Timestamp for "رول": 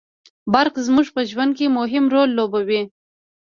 2.13-2.29